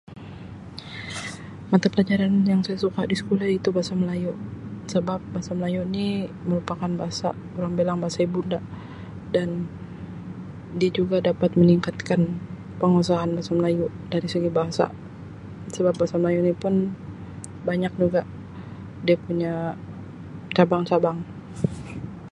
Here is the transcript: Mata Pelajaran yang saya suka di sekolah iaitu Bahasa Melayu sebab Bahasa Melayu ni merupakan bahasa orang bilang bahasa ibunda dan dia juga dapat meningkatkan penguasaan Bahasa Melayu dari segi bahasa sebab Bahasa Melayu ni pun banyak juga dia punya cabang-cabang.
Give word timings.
Mata 1.71 1.87
Pelajaran 1.93 2.33
yang 2.51 2.61
saya 2.65 2.77
suka 2.85 3.01
di 3.09 3.15
sekolah 3.21 3.45
iaitu 3.47 3.69
Bahasa 3.75 3.93
Melayu 4.01 4.31
sebab 4.93 5.19
Bahasa 5.33 5.51
Melayu 5.59 5.81
ni 5.95 6.07
merupakan 6.49 6.91
bahasa 7.01 7.27
orang 7.57 7.73
bilang 7.79 7.97
bahasa 8.01 8.19
ibunda 8.27 8.59
dan 9.35 9.49
dia 10.79 10.89
juga 10.99 11.17
dapat 11.29 11.49
meningkatkan 11.59 12.21
penguasaan 12.81 13.29
Bahasa 13.37 13.53
Melayu 13.59 13.85
dari 14.13 14.25
segi 14.33 14.49
bahasa 14.57 14.85
sebab 15.75 15.93
Bahasa 16.01 16.15
Melayu 16.21 16.39
ni 16.49 16.53
pun 16.61 16.73
banyak 17.67 17.93
juga 18.01 18.21
dia 19.05 19.17
punya 19.25 19.53
cabang-cabang. 20.57 21.17